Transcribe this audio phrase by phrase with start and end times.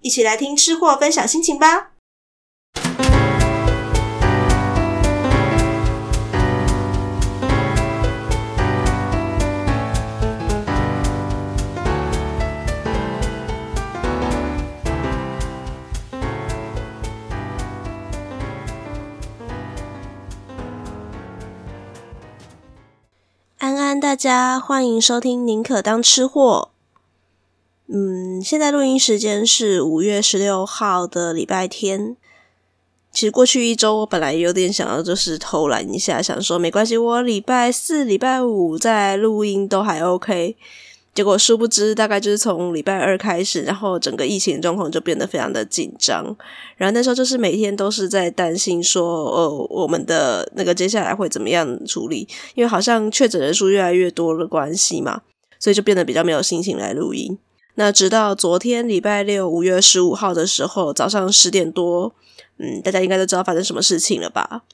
[0.00, 1.90] 一起来听吃货分享心情吧！
[23.58, 26.70] 安安，大家欢迎收听《宁可当吃货》。
[27.90, 32.16] 嗯，现在录音时间是五月十六号的礼拜天。
[33.10, 40.54] 其实过去一周，我本来有点想要就是偷懒一下，想说没关系，我礼拜四、礼拜五再录音都还 OK。
[41.14, 46.36] 结果殊不知，大概就是从礼拜二开始，然后整个疫情状况就变得非常的紧张。
[46.76, 52.28] 然后那时候就是每天都是在担心说，哦，我们的那个接下来会怎么样处理？
[52.54, 55.22] 因为好像确诊人数越来越多的关系嘛，
[55.58, 57.38] 所以就变得比较没有心情来录音。
[57.78, 62.12] 那直到昨天礼拜六五月十五号的时候，早上十点多，
[62.56, 64.64] 嗯，大家应该都知道发生什么事情了吧？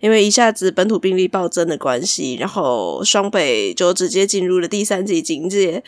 [0.00, 5.82] 因为一下子本土病例暴增的关系，然后双北就直接进入了第三级警戒。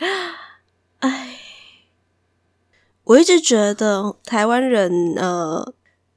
[0.97, 1.37] 唉，
[3.03, 5.73] 我一直觉得台湾人，呃，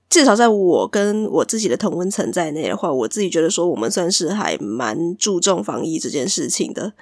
[0.09, 6.95] 至少在我跟我自己的同温层在内的话，我自己觉得说我们算是还蛮注重防疫这件事情的。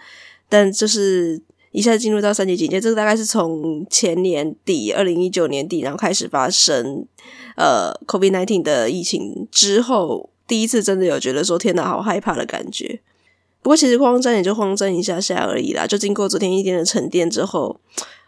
[0.49, 1.41] 但就是
[1.75, 7.05] 一下进入到三级警戒，这个大概是从前年底，二零一九年底，然后开始发生，
[7.57, 10.31] 呃，COVID-19 的疫情之后。
[10.47, 13.01] 第一次真的有觉得说天哪，好害怕的感觉。
[13.63, 15.87] 不过其实慌张也就慌张一下下而已啦。
[15.87, 17.81] 就经过昨天一天的沉淀之后，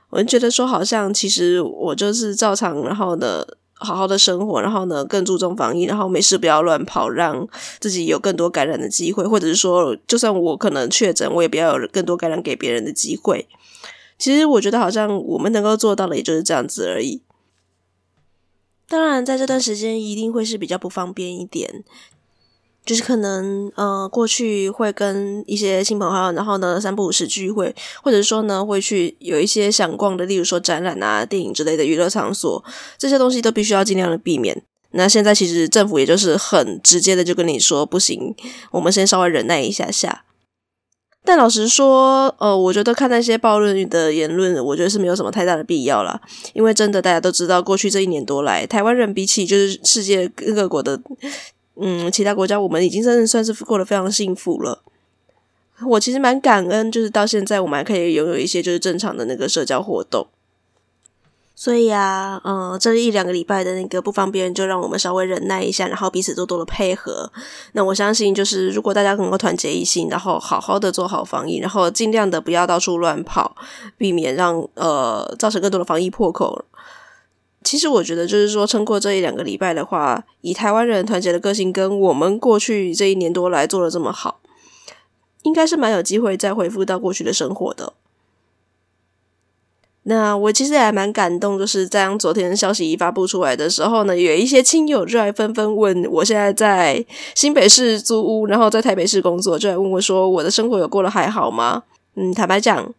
[0.08, 3.44] 我就觉得说好像其实我就是照常，然后呢
[3.78, 7.46] 好好的生活，然后呢更注重防疫，然后没事不要乱跑，让
[7.78, 13.46] 自己有更多感染的机会，或者是说就算我可能确诊，我也不要有更多感染给别人的机会。
[14.18, 17.20] 其实我觉得好像我们能够做到的也就是这样子而已。
[18.88, 21.84] 当然，在这段时间一定会是比较不方便一点，
[22.86, 32.64] 就是可能呃，过去会跟一些亲朋好友，然后呢三不五时聚会，或者说呢会去有一些想逛的，例如说展览啊、电影之类的娱乐场所，
[32.96, 34.62] 这些东西都必须要尽量的避免。
[34.92, 38.34] 那现在其实政府也就是很直接的就跟你说，不行，
[38.70, 40.22] 我们先稍微忍耐一下下。
[41.24, 46.20] 但老实说，呃，我觉得看那些暴论的言论，我觉得是没有什么太大的必要啦。
[46.54, 51.00] 因为真的大家都知道，过去这一年多来，台湾人比起就是世界各国的，
[51.78, 54.82] 嗯，其他国家，我们已经真的算是过得非常幸福了。
[55.86, 60.26] 我其实蛮感恩，就是到现在我们还可以拥有一些就是正常的那个社交活动。
[61.54, 67.32] 所以啊，呃，这一两个礼拜的那个不方便，就让我们稍微忍耐一下，然后彼此多多的配合。
[67.72, 73.56] 那我相信，就是如果大家能够团结一心，然后好好的做好防疫，然后尽量的不要到处乱跑，
[73.96, 76.62] 避免让呃造成更多的防疫破口。
[77.66, 84.38] 其实我觉得，就是说撑过这一两个礼拜的话，以台湾人团结的个性，跟我们过去这一年多来做的这么好，
[85.42, 87.94] 应该是蛮有机会再恢复到过去的生活的。
[90.04, 101.82] 那我其实也还蛮感动，就是在昨天消息一发布出来的时候呢，有一些亲友就来纷纷问我现在在新北市租屋，然后在台北市工作，就来问我说我的生活有过得还好吗？
[102.14, 102.94] 嗯，坦白讲，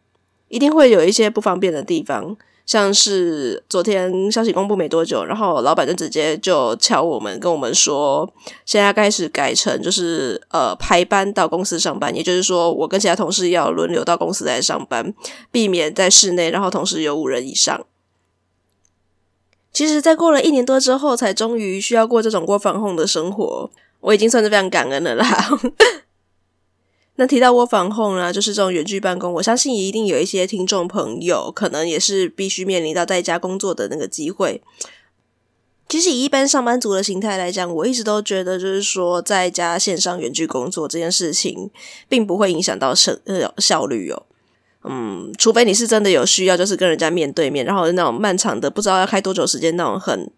[0.49, 2.35] 一定会有一些不方便的地方。
[2.67, 8.31] 像是昨天消息公布没多久，然后老板就直接就敲我们，跟我们说，
[8.65, 15.13] 现在开始改成就是呃排班到公司上班，也就是说我跟其他同事要轮流到公司来上班，
[15.49, 17.85] 避免在室内，然后同时有五人以上。
[19.71, 23.69] 其实，在过了一年多之后，才终于需要过这种过防控的生活，
[24.01, 25.25] 我已经算是非常感恩了啦。
[27.17, 34.61] 那提到 work from home 呢，就是这种远距办公，我相信也一定有一些听众朋友可能也是必须面临到在家工作的那个机会。
[35.89, 41.71] 其实以一般上班族的形态来讲，我一直都觉得，就是说在家线上远距工作这件事情，
[42.07, 44.23] 并不会影响到生呃效率哦。
[44.83, 50.29] 嗯，除非你是真的有需要，就是跟人家面对面，然后那种漫长的不知道要开多久时间那种很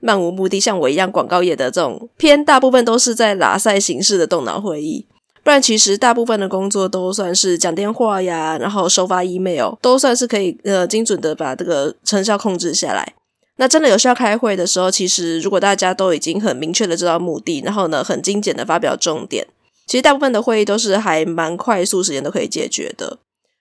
[0.00, 5.06] 漫无目的，像我一样广告业的这种偏大部分都是在拉赛形式的动脑会议。
[5.44, 13.12] 不然，其实大部分的工作都算是讲电话呀，然后收发 email，都算是可以呃精准的把这个成效控制下来。
[13.56, 19.46] 那真的有需要开会的时候，其实如果大家都已经很明确的知道目的，然后呢，很精简的发表重点，
[19.86, 23.18] 其实大部分的会议都是还蛮快速，时间都可以解决的。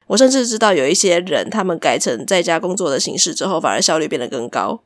[0.07, 4.81] 我甚至知道有一些人，他们改成在家工作的形式之后，反而效率变得更高。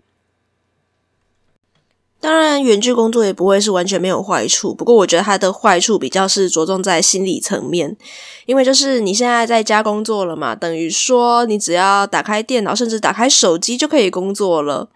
[2.19, 4.73] 当然，远距工作也不会是完全没有坏处。
[4.73, 7.95] 不过，我觉得它的坏处比较是着重在心理层面，
[8.47, 14.89] 因为就是你现在在家工作了嘛，等于说你只要打开电脑，甚至打开手机就可以工作了，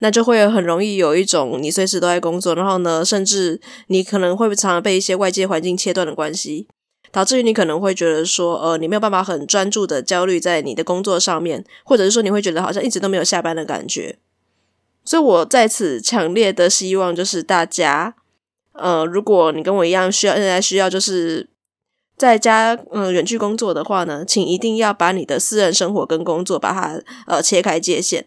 [0.00, 6.66] 那就会很容易有一种你随时都在工作，然后呢，甚至你可能会常常被一些外界环境切断的关系，
[7.12, 14.18] 导致于你可能会觉得说，呃，你没有办法很专注的焦虑在你的工作上面，或者是说你会觉得好像一直都没有下班的感觉。
[15.06, 18.14] 所以，我在此强烈的希望，就是大家，
[18.72, 21.48] 呃，如果你跟我一样需要，现在需要就是
[22.18, 28.26] 在家，呃，远距工作的话呢，请一定要把你的私人生活跟工作把它呃切开界限。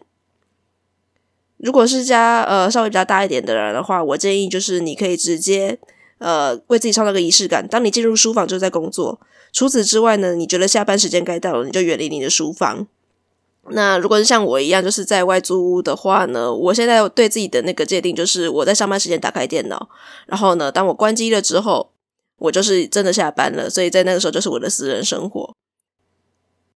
[1.58, 5.78] 如果是家呃稍微比较大一点的人的话，我建议就是你可以直接
[6.16, 9.20] 呃为自己创造个仪式感，当你进入书房就在工作。
[9.52, 12.86] 除此之外呢，你觉得下班时间该到了，你就远离你的书房。
[13.68, 19.88] 那如果是像我一样，就是在外租屋的话呢，我现在对自己的那个界定就是，我在上班时间打开电脑，
[20.26, 21.92] 然后呢，当我关机了之后，
[22.38, 25.54] 我就是真的下班了，所以在那个时候就是我的私人生活。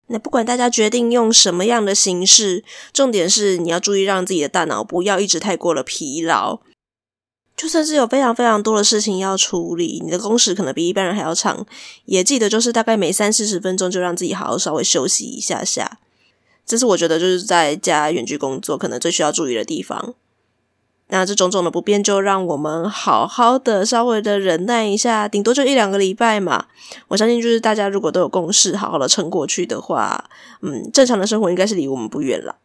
[0.09, 6.61] 那不管大家决定用什么样的形式，重点是你要注意让自己的大脑不要一直太过了疲劳。
[7.57, 11.65] 就算是有非常非常多的事情要处理，你的工时可能比一般人还要长，
[12.05, 15.99] 也记得就是大概每三四十分钟就让自己好好稍微休息一下下。
[16.66, 20.14] 这是我觉得就是在家远距工作可能最需要注意的地方。
[21.08, 26.66] 那这种种的不便，就让我们好好的稍微的忍耐一下，顶多就一两个礼拜嘛。
[27.08, 30.31] 我相信就是大家如果都有共识，好好的撑过去的话，
[30.62, 32.56] 嗯，正常的生活应该是离我们不远了。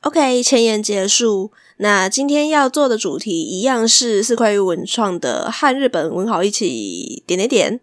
[0.00, 1.52] OK，前言结束。
[1.78, 7.80] 那今天要做的主题一样是四块玉文创的和日本文豪一起点点点。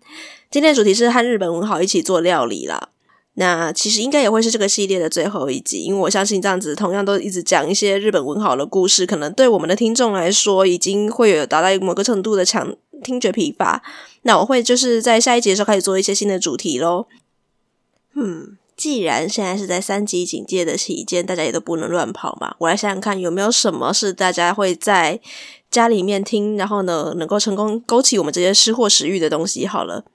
[0.52, 2.90] 今天的主题是和日本文豪一起做料理啦。
[3.36, 13.82] 那其实应该也会是这个系列的最后一集，因为我相信这样子同样都一直讲一些日本文豪的故事，可能对我们的听众来说已经会有达到某个程度的强听觉疲乏。
[14.22, 17.08] 那我会就是在下一集的时候开始做一些新的主题喽。
[18.14, 25.20] 嗯，既然现在是在三级警戒的期间，大家也都不能乱跑嘛，我来想想看有没有什么是大家会在
[25.72, 30.06] 家里面听，然后呢能够成功勾起我们这些失货食欲的东西好了。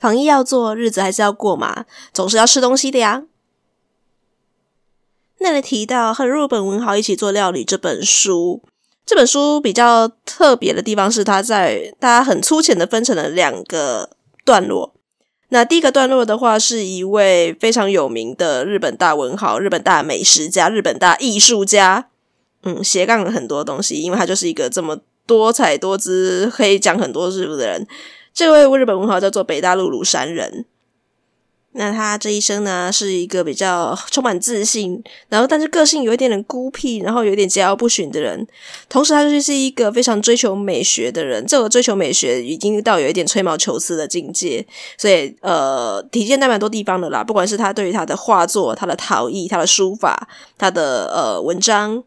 [0.00, 3.24] 防疫要做，日子还是要过嘛，总是要吃东西的呀。
[5.38, 8.62] 那里提到和日本文豪一起做料理这本书，
[9.04, 14.10] 这本书比较特别的地方是，它在它很粗浅的分成了两个
[14.44, 14.94] 段落。
[15.50, 22.08] 那第一个段落的话，是一位非常有名的日本大文豪、日本大美食家、日本大艺术家，
[22.62, 27.86] 嗯，斜杠了很多东西，因为他就是一个这么多彩多姿、可以讲很多事物的人。
[28.32, 30.66] 这位日本文豪叫做北大陆庐山人。
[31.72, 38.44] 那他这一生呢，是一个比较充满自信，然后但是个性有一点点孤僻，然后有一点桀骜不驯的人。
[38.88, 41.46] 同时，他就是一个非常追求美学的人。
[41.46, 44.66] 这个追求美学已经到有一点吹毛求疵的境界，
[44.98, 47.22] 所以呃，体现在蛮多地方的啦。
[47.22, 52.02] 不管是他对于他的画作、他的陶艺、他的书法、他的呃文章，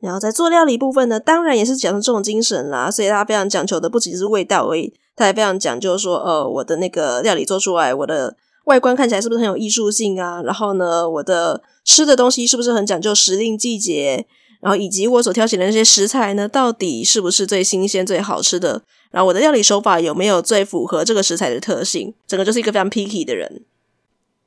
[0.00, 2.90] 然后在做料理部分呢，当然也是讲的这种精神啦。
[2.90, 4.92] 所以他非常讲求的不只是味道而已。
[5.18, 10.40] 他还非常讲究说，呃，我的那个料理做出来，我的外观看起来是不是很有艺术性啊？
[10.42, 14.24] 然后呢，我的吃的东西是不是很讲究时令季节？
[14.60, 18.82] 然后以及我所挑选的那些食材呢，到底是不是最新鲜、最好吃的？
[19.10, 22.14] 然后我的料理手法有没有最符合这个食材的特性？
[22.28, 23.64] 整个就是一个非常 picky 的人。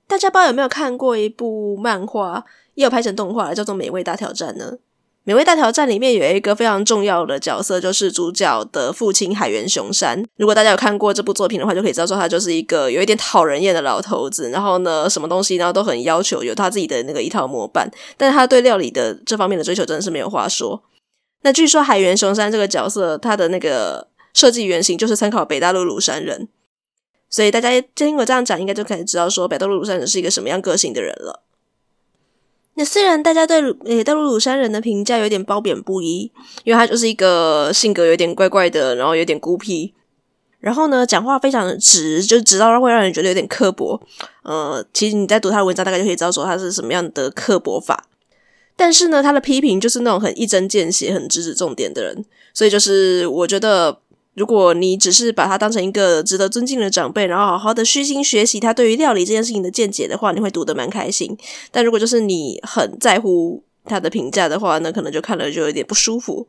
[0.08, 4.78] 大家不知道有没有看过一部漫画，也有拍成动画，叫做《美味大挑战》呢？
[5.24, 10.26] 美味大挑战里面有一个非常重要的角色，就是主角的父亲海原雄山。
[10.38, 14.50] 如果大家有看过这部作品的话，就可以知道说他就是一个有一点讨人厌的老头子。
[14.50, 17.88] 然后呢，什么东西然后都很要求有他自己的那个一套模板。
[18.18, 20.82] 但是他对料理的这方面的追求真的是没有话说。
[21.44, 26.48] 那据说海原雄山这个角色，他的那个设计原型就是参考北大陆庐山人。
[27.30, 31.44] 所以大家听我这样讲，应该就可以知道说北大陆庐山人是一个什么样个性的人了。
[32.86, 36.32] 虽然大家对诶大陆鲁山人的评价有点褒贬不一，
[36.64, 39.94] 因为他就是一个性格有点怪怪的，然后有点孤僻，
[40.60, 44.02] 然后呢讲话非常的直，就直到会让人觉得有点刻薄。
[44.44, 48.08] 呃，其实你在读他的文章，大概就可以知道说他是什么样的刻薄法。
[48.76, 54.00] 但是呢，他的批评就是那种很一针见血、很直指重点的人，所以就是我觉得。
[54.34, 61.38] 如果你只是把他当成一个值得尊敬的长辈，然后好好的虚心学习他对于料理这件事情的见解的话，你会读得蛮开心。
[61.72, 66.48] 但如果就是你很在乎他的评价的话，那可能就看了就有点不舒服。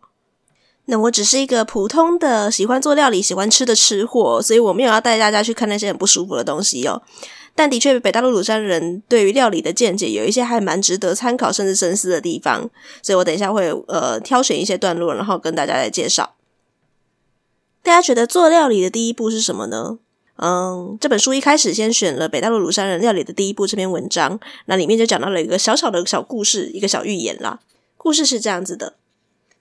[0.86, 7.02] 那我只是一个普通的喜欢做料理、喜欢吃的吃货，所以我没有要带大家去看那些很不舒服的东西哦。
[7.54, 12.70] 但的确，北大陆鲁山人对于料理的见解有一些还蛮值得参考甚至深思的地方，
[13.02, 16.34] 所以我等一下会呃挑选一些段落，然后跟大家来介绍。
[17.82, 19.98] 大家觉得做料理的第一步是什么呢？
[20.36, 27.60] 嗯，这本书一开始先选了北大陆鲁山人料理的第一步这篇文章，那里面就讲到了一个小小的小故事，一个小寓言啦。
[27.96, 28.94] 故事是这样子的，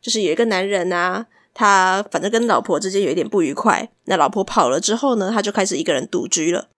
[0.01, 6.69] 就是有一个男人啊，他反正跟老婆之间有一点不愉快，那老婆跑了之后呢，他就开始一个人独居了。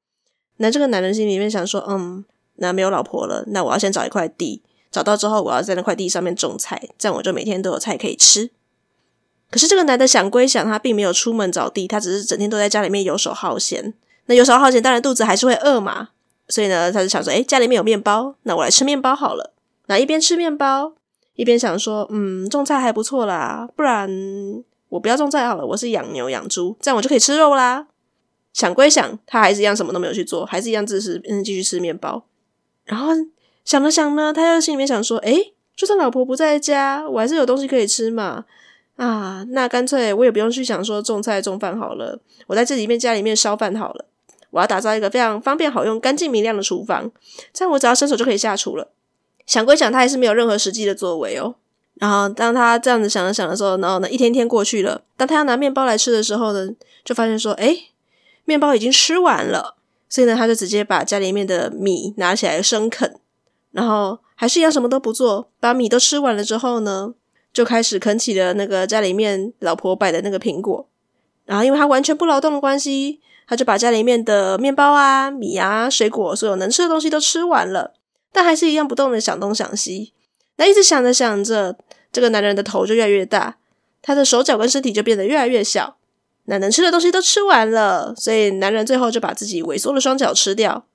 [0.58, 8.52] 那这个男人心里面想说，嗯，那没有老婆了，那我要先找一块地，找到之后我要在那块地上面种菜，这样我就每天都有菜可以吃。
[9.54, 13.94] 可是这个男的想归想，他并没有出门找地，他只是整天都在家里面游手好闲。
[14.26, 16.10] 那游手好闲，当然肚子还是会饿嘛。
[16.48, 19.54] 所以呢，他就想说，诶，家里面有面包，那我来吃面包好了。
[19.86, 20.94] 那一边吃面包，
[21.36, 24.10] 一边想说，嗯，种菜还不错啦，不然
[24.90, 27.86] 我不要种菜好了，我是养牛养猪，这样我就可以吃肉啦。
[28.54, 32.26] 想归想，他还是一样什么都没有去做，还是一样自食，嗯，继续吃面包。
[32.86, 33.14] 然后
[33.64, 38.46] 想了想呢，他又心里面想说，诶，就算老婆不在家，我还是有东西可以吃嘛。
[38.96, 44.06] 啊，那干脆我也不用去想说种菜种饭好了，我在这里面家里面烧饭好了。
[44.52, 47.10] 我要打造一个非常方便好用、干净明亮的厨房，
[47.52, 48.90] 这样我只要伸手就可以下厨了。
[49.48, 51.56] 想归想，他还是没有任何实际的作为哦。
[51.96, 55.02] 然后当他这样子想了想的时候，然后呢，一天天过去了。
[55.18, 56.70] 当他要拿面包来吃的时候呢，
[57.04, 57.90] 就发现说，诶，
[58.46, 59.76] 面包已经吃完了。
[60.08, 63.20] 所以呢，他就直接把家里面的米拿起来生啃，
[63.72, 67.16] 然后还是一样什么都不做，把米都吃完了之后呢，
[67.54, 70.90] 就开始啃起了那个家里面老婆摆的那个苹果，
[71.46, 77.94] 然后因为他完全不劳动的关系，他就把家里面的面包啊、米啊、水果，所有能吃的东西都吃完了，
[78.32, 80.14] 但还是一样不动的想东想西。
[80.56, 81.78] 那一直想着想着，
[82.12, 83.58] 这个男人的头就越来越大，
[84.02, 85.98] 他的手脚跟身体就变得越来越小。
[86.46, 90.86] 那能吃的东西都吃完了，所以男人最后就把自己萎缩的双脚吃掉。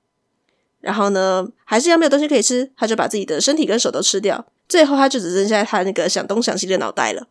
[0.79, 4.45] 然后呢，还是一样没有东西可以吃，他就把自己的身体跟手都吃掉。
[4.69, 7.27] 最后，他就只剩下他那个想东想西的脑袋了。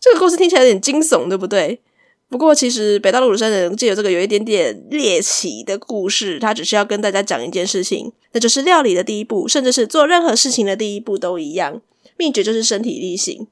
[0.00, 1.80] 这个故事听起来有点惊悚，对不对？
[2.28, 11.80] 不过，其实北大陆鲁山人借由这个有一点点猎奇的故事，他只是要跟大家讲一件事情，那就是料理的第一步，甚至是做任何事情的第一步都一样，
[12.16, 13.46] 秘诀就是身体力行。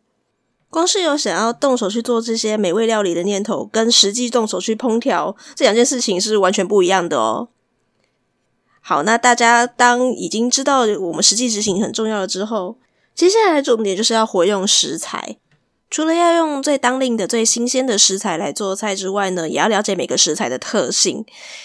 [0.71, 7.49] 光是有想要动手去做这些美味料理的念头，跟实际动手去烹调这两件事情是完全不一样的哦。
[8.81, 12.79] 好，那大家当已经知道我们实际执行很重要了之后，
[13.15, 15.37] 接下来的重点就是要活用食材。
[15.91, 21.17] 除了要用最当令的、最新鲜的食材来做菜之外呢，也要了解每个食材的特性，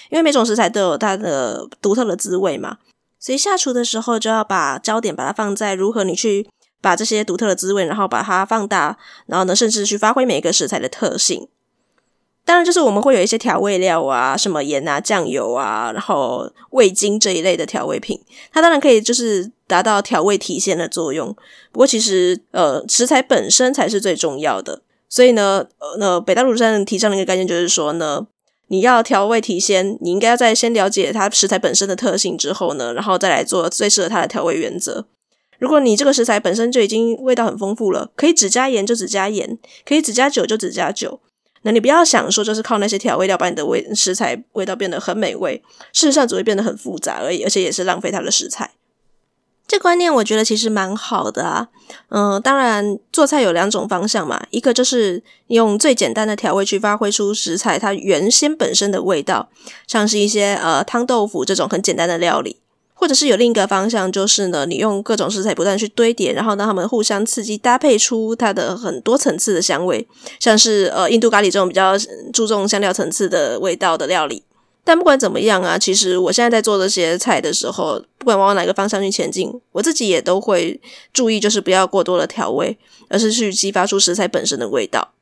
[0.10, 2.80] 因为每种食材都有它的独特的滋味嘛。
[3.20, 6.48] 所以下厨的时候就要把焦点把它放在如何你去
[6.82, 11.48] 把这些独特的滋味，然后把它放大，然后呢，甚至去发挥每一个食材的特性。
[12.46, 18.22] 当然，就是我们会有一些调味料啊，什么盐啊、酱油啊，然后味精这一类的调味品，
[18.54, 21.36] 它当然可以就是达到调味提鲜的作用。
[21.72, 24.84] 不过，其实呃，食材本身才是最重要的。
[25.10, 28.28] 所以呢，呃，那北大陆鲁山提倡的一个概念就是说呢，
[28.68, 35.08] 你要调味提鲜，你应该要在先了解它食材本身的特性之后呢，然后再来做最适合它的调味原则。
[35.58, 41.20] 如果你这个食材本身就已经味道很丰富了，可以只加盐就只加盐，可以只加酒就只加酒。
[41.66, 48.70] 那你不要想说，就是靠那些调味料把你的味食材味道变得很美味，事实上只会变得很复杂而已，而且也是浪费它的食材。
[49.68, 51.70] 这观念我觉得其实蛮好的啊，
[52.10, 59.50] 嗯，当然做菜有两种方向嘛，一个就是用最简单的调味去发挥出食材它原先本身的味道，
[59.88, 62.62] 像是一些呃汤豆腐这种很简单的料理。
[62.98, 70.08] 或者是有另一个方向，就是呢，你用各种食材不断去堆叠，然后让它们互相刺激，搭配出它的很多层次的香味，
[70.40, 71.94] 像是呃印度咖喱这种比较
[72.34, 74.44] 注重香料层次的味道的料理。
[74.88, 80.80] 但不管怎么样啊，其实我现在在做这些菜的时候，不管往哪个方向去前进，我自己也都会
[81.12, 82.78] 注意，就是不要过多的调味，
[83.10, 85.15] 而是去激发出食材本身的味道。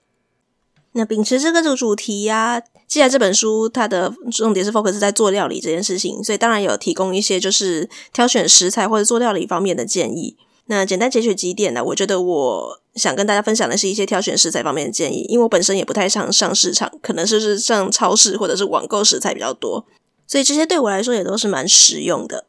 [0.93, 10.37] 那秉持这个主题呀、既然这本书它的重点是 focus 在做料理这件事情，所以当然有提供一些就是挑选食材或者做料理方面的建议。
[10.67, 11.83] 那简单截取几点呢？
[11.83, 19.85] 我觉得我想跟大家分享的是一些挑选食材方面的建议，因为我本身也不太常上市场，可能是是上超市或者是网购食材比较多，
[20.27, 22.45] 所以这些对我来说也都是蛮实用的。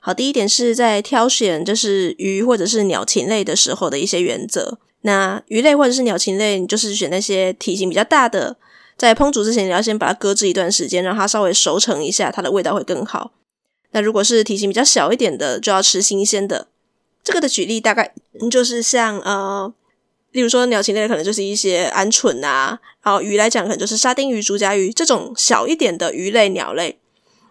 [0.00, 4.78] 好，第一点是在挑选就是鱼或者是鸟禽类的时候的一些原则。
[5.02, 8.56] 那鱼类或者是鸟禽类，你就是选那些体型比较大的，
[8.98, 13.32] 在烹煮之前，你要先把它搁置一段时间，让它稍微熟成一下，它的味道会更好。
[13.92, 16.68] 那如果是体型比较小一点的，就要吃新鲜的。
[17.24, 18.14] 这个的举例大概
[18.50, 19.72] 就是像呃，
[20.32, 26.98] 例如说鸟禽类可能就是一些鹌鹑啊，然后鱼来讲可能就是沙丁鱼、竹筴鱼这种小一点的鱼类、鸟类，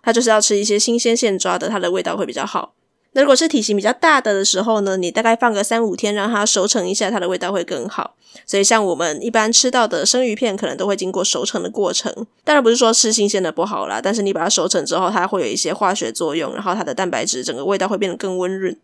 [0.01, 2.73] 它就是要吃一些新鲜现抓的，它的味道会比较好。
[3.13, 8.15] 那如果是体型比较大的的时候呢，你大概放个三五天，让它熟成一下，它的味道会更好。
[8.45, 12.13] 所以像我们一般吃到的生鱼片，可能都会经过熟成的过程。
[12.43, 18.77] 当然不是说吃新鲜的不好啦，但是你把它熟成之后，它会有一些化学作用，然后它的蛋白质整个味道会变得更温润。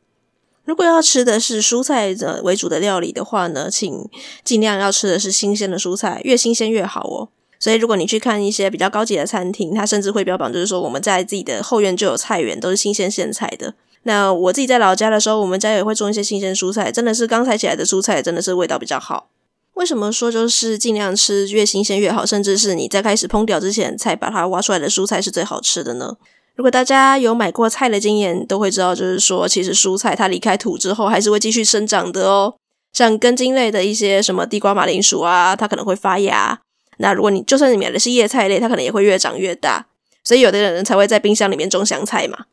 [0.63, 4.09] 如果要吃的是蔬菜的为主的料理的话呢，请
[4.43, 7.29] 尽量要吃的是新鲜的蔬菜，越新鲜越好哦。
[7.59, 13.75] 所以如果你去看一些比较高级的餐厅，它甚至会标榜就是说我们在自己的后院就有菜园，都是新鲜现采的。
[14.07, 19.29] 那我自己在老家的时候，我们家也会种一些新鲜蔬菜，真的是刚采起来的蔬菜，真的是味道比较好。
[19.73, 26.15] 为什么说就是尽量吃越新鲜越好，甚至是你在开始烹调之前才把它挖出来的蔬菜是最好吃的呢？
[26.55, 32.53] 如果大家有买过菜的经验，都会知道，就是说其实蔬菜它离开土之后还是会继续生长的哦。
[32.93, 36.61] 像根茎类的一些什么地瓜、马铃薯啊，它可能会发芽。
[36.99, 39.87] 那如果你就算你买的是叶菜类，它可能也会越长越大。
[40.23, 42.45] 所以有的人才会在冰箱里面种香菜嘛。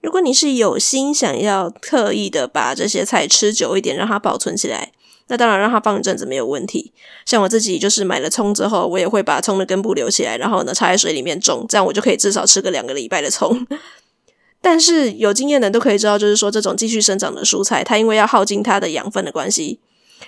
[0.00, 4.92] 如果你是有心想要特意的把这些菜吃久一点，让它保存起来，
[5.28, 6.92] 那当然让它放一阵子没有问题。
[7.26, 13.66] 像我自己就是买了葱之后，我也会把葱的根部留起来，然后呢插在水里面种，这样我就可以至少吃个两个礼拜的葱。
[14.62, 19.80] 但是有经验的都可以知道，就是说这种继续生长的蔬菜，它因为要耗尽它的养分的关系，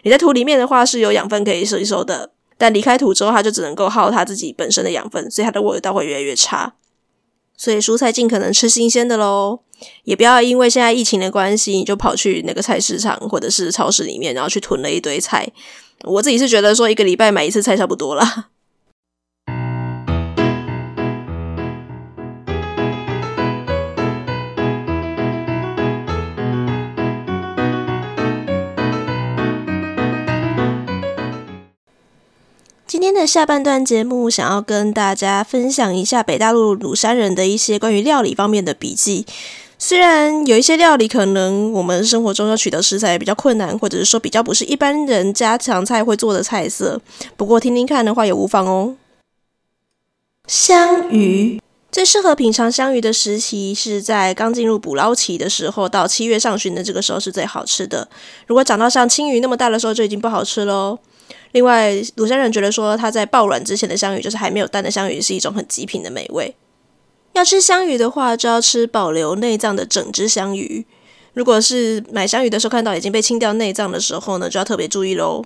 [0.02, 6.75] 你在土里面的话是有养分可以吸收的，但离开土之后，它就只能够耗它自己本身的养分，所以它的味道会越来越差。
[7.62, 9.61] 所以蔬菜尽可能吃新鲜的喽，
[10.03, 15.48] 也不要因为现在疫情的关系，你就跑去那个菜市场或者是超市里面，然后去囤了一堆菜。
[16.03, 18.48] 我自己是觉得说一个礼拜买一次菜差不多了。
[33.12, 39.27] 天的下半段节目，想要跟大家分享一下北大陆鲁山人的一些关于料理方面的笔记。
[39.79, 47.01] 虽然有一些料理可能我们生活中要取得食材比较困难，或者是说比较不是一般人家常菜会做的菜色，
[47.37, 48.96] 不过听听看的话也无妨哦。
[50.46, 58.09] 香鱼最适合品尝香鱼的时期是在刚进入捕捞期的时候，到七月上旬的这个时候是最好吃的。
[58.46, 60.98] 如果长到像青鱼那么大的时候，就已经不好吃喽。
[61.53, 66.55] 另外，鲁山人觉得说，它在爆卵之前的香鱼，就是还没有蛋的香鱼，是一种很极品的美味。
[67.35, 70.85] 要吃香鱼的话，就要吃保留内脏的整只香鱼。
[71.35, 75.45] 如果是买香鱼的时候看到已经被清掉内脏的时候呢，就要特别注意喽。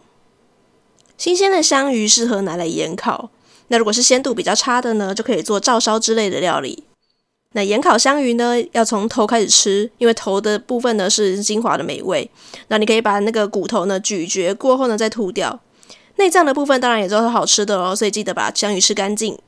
[1.17, 3.31] 新鲜的香鱼适合拿来盐烤，
[3.69, 6.85] 那如果是鲜度比较差的呢，就可以做照烧之类的料理。
[7.53, 12.29] 那盐烤香鱼呢，要从头开始吃，因为头的部分呢是精华的美味。
[12.69, 15.59] 那你可以把那个骨头呢咀嚼过后呢再吐掉。
[16.17, 19.39] 内脏的部分当然也都是好吃的哦，所以记得把香鱼吃干净。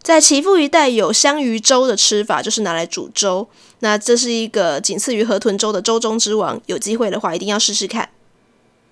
[0.00, 3.48] 在岐阜一带有香鱼粥的吃法，就是拿来煮粥。
[3.80, 8.08] 那这是一个仅次于河豚粥的粥中之王，有机会的话一定要试试看。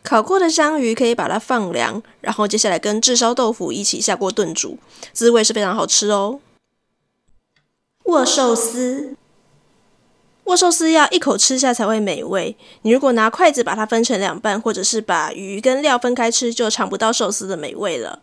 [0.03, 4.79] 烤过的香鱼可以把它放凉，然后接下来跟炙烧豆腐一起下锅炖煮，
[5.13, 6.41] 滋味是非常好吃哦。
[8.05, 9.17] 握寿司。
[10.47, 12.57] 握寿司要一口吃下才会美味。
[12.83, 18.21] 你如果拿筷子把它分成两半，或者是把鱼跟料分开吃，就尝不到寿司的美味了。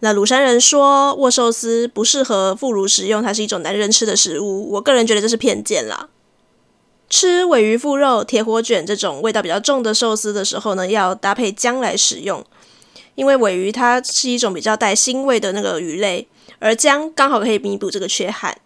[0.00, 4.72] 那鲁山人说握寿司不适合妇孺食用，它是一种男人吃的食物。
[4.72, 6.08] 我个人觉得这是偏见啦。
[7.08, 12.44] 吃尾鱼腹肉、铁火卷这种味道比较重的寿司的时候呢，要搭配姜来食用，
[13.14, 18.56] 因为尾鱼它是一种比较带腥味的那个鱼类，而姜刚好可以弥补这个缺憾。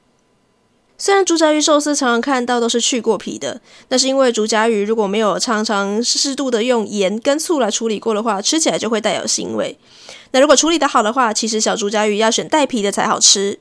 [1.01, 3.59] 虽然竹夹鱼寿司常常看到都是去过皮的，
[3.89, 9.79] 那是因为竹夹鱼如果没有常常适度的用盐跟醋来处理过的话，吃起来就会带有腥味。
[10.33, 13.59] 那如果处理得好的话，其实小竹夹鱼要选带皮的才好吃。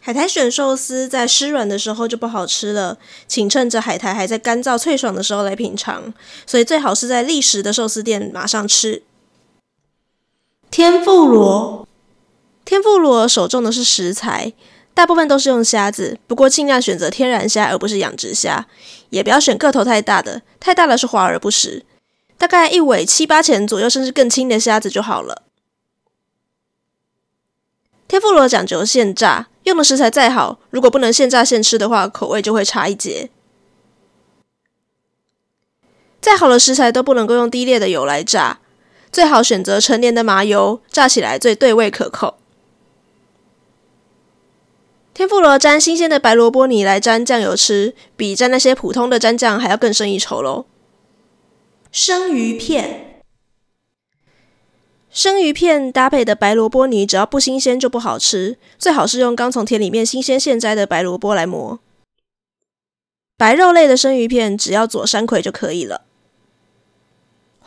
[0.00, 2.96] 海苔卷寿司在湿软的时候就不好吃了，
[3.28, 6.14] 请趁着海苔还在干燥脆爽的时候来品尝。
[6.46, 9.02] 所以最好是在立时的寿司店马上吃。
[10.70, 11.86] 天妇罗，
[12.64, 14.54] 天妇罗首重的是食材，
[14.92, 18.66] 大部分都是用虾子，不过尽量选择天然虾而不是养殖虾，
[19.08, 21.84] 也不要选个头太大的，太大了是华而不实。
[22.36, 25.42] 大概一尾七八钱左右，甚至更轻的虾子就好了。
[28.08, 33.30] 天妇罗讲究现炸，用的食材再好，如果不能现炸现吃的话，口味就会差一截。
[36.20, 38.58] 再好的食材都不能够用低劣的油来炸，
[39.12, 42.39] 最好选择陈年的麻油，炸起来最对味可口。
[45.20, 50.64] 天妇罗沾新鲜的白萝卜泥来沾酱油吃，比沾那些普通的蘸酱还要更胜一筹喽。
[51.92, 53.20] 生鱼片。
[55.10, 58.56] 生鱼片搭配的白萝卜泥，只要不新鲜就不好吃。
[58.78, 61.78] 最好是用刚从田里面新鲜现摘的白萝卜来磨。
[63.36, 66.00] 白肉类的生鱼片，只要左山葵就可以了。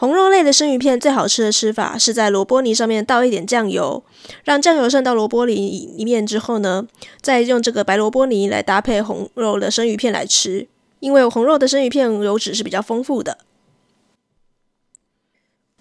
[0.03, 4.03] 红肉类的生鱼片最好吃的吃法是在萝卜泥上面倒一点酱油，
[4.43, 6.85] 让酱油渗到萝卜泥里面之后呢，
[7.21, 10.67] 再用这个白萝卜泥来搭配红肉的生鱼片来吃。
[10.99, 13.37] 因为红肉的生鱼片油脂是比较丰富的。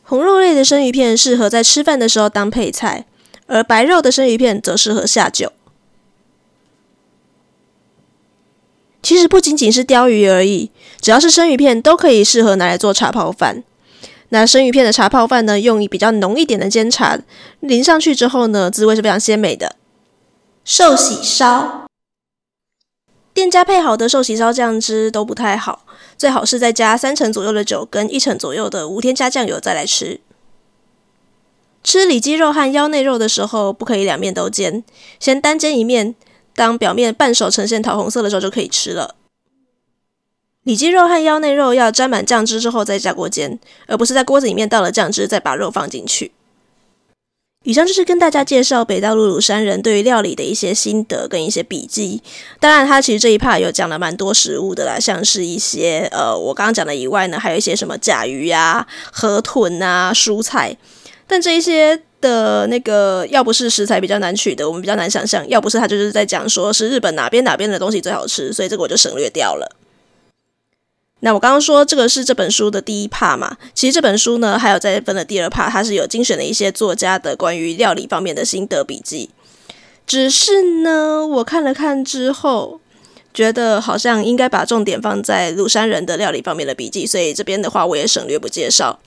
[0.04, 3.06] 红肉类的生鱼片适合在吃饭的时候当配菜，
[3.48, 5.50] 而白肉的生鱼片则适合下酒。
[9.02, 13.64] 其实不仅仅是鯛鱼而已，只要是生鱼片都可以适合拿来做茶泡饭。
[14.32, 17.18] 那生鱼片的茶泡饭呢，用比较浓一点的煎茶
[17.60, 19.76] 淋上去之后呢，滋味是非常鲜美的。
[20.64, 21.86] 寿喜烧，
[23.34, 25.84] 店家配好的寿喜烧酱汁都不太好。
[26.16, 30.22] 最好是再加三成左右的酒跟一成左右的无添加酱油再来吃。
[31.84, 34.82] 吃里脊肉和腰内肉的时候，不可以两面都煎，
[35.20, 36.14] 先单煎一面，
[36.54, 39.16] 当表面半熟呈现桃红色的时候就可以吃了。
[40.64, 46.32] 里脊肉和腰内肉要沾满酱汁之后再下锅煎，而不是在锅子里面倒了酱汁再把肉放进去。
[47.64, 52.20] 以上就是跟大家介绍北大陆鲁山人对于料理的一些心得跟一些笔记。
[52.58, 60.76] 当然，他其实这一 part 有讲了蛮多食物的啦，像是一些呃我刚刚讲的以外呢，还有一些什么甲鱼呀、河豚啊、蔬菜。
[61.26, 69.76] 但这一些的那个，要不是食材比较难取得，我们比较难想象；要不是他就是在讲说是日本哪边哪边的东西最好吃，所以这个我就省略掉了。
[71.24, 79.30] 那我刚刚说这个是这本书的第一 part 嘛，其实这本书呢还有再分的第二 part，它是有精选了一些作家的关于料理方面的心得笔记。
[80.04, 82.80] 只是呢，我看了看之后，
[83.32, 88.98] 觉得好像应该把重点放在鲁山人的料理方面的笔记，所以这边的话我也省略不介绍。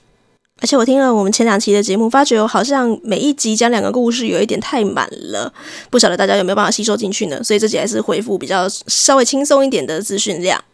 [0.62, 5.52] 而且我听了我们前两期的节目，发觉我好像每一集讲两个故事有一点太满了，
[5.90, 7.44] 不晓得大家有没有办法吸收进去呢？
[7.44, 10.64] 所以这集还是回复比较稍微轻松一点的资讯量。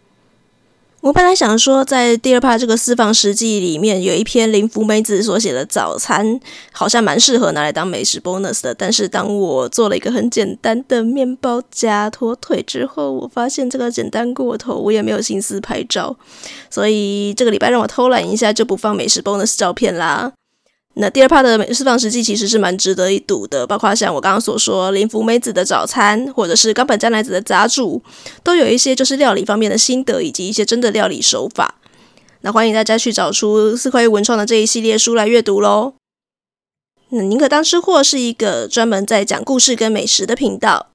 [1.03, 6.39] 我本来想说，在第二 part 这个私房食记里面，有一篇林福美子所写的早餐，
[6.71, 8.73] 好像蛮适合拿来当美食 bonus 的。
[8.73, 16.17] 但是当我做了一个很简单的面包加火腿之后，我发现这个简单过头，我也没有心思拍照，
[16.71, 20.33] 所以这个礼拜让我偷懒一下，就不放美食 bonus 照片啦。
[20.95, 28.03] 那第二 part 的私房食记其实是蛮值得一读的，包括像我刚刚所说林福美子的早餐，或者是冈本加奈子的杂煮，
[28.45, 31.77] 都有一些就是料理方面的心得，以及一些真的料理手法。
[32.43, 35.95] 那欢迎大家去找出四块玉文创的这一系列书来阅读喽。
[37.09, 40.89] 那宁可当吃货是一个专门在讲故事跟美食的频道。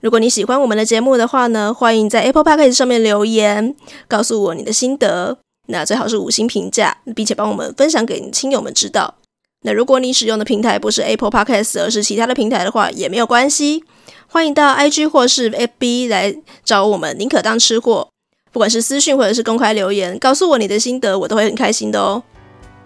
[0.00, 3.76] 如果你喜欢我们的节目的话呢，欢迎在 Apple Podcast 上面留言，
[4.08, 5.38] 告诉我你的心得。
[5.66, 9.17] 那最好是五星评价，并且帮我们分享给亲友们知道。
[9.62, 13.82] 那如果你使用的平台不是 Apple Podcast，而是其他的平台的话，也没有关系。
[14.28, 18.08] 欢迎到 IG 或是 FB 来找我们，宁可当吃货。
[18.52, 22.22] 不管是私讯或者是公开留言，告诉我你的心得，我都会很开心的哦。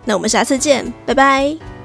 [0.07, 1.82] 那我们下次见，拜拜。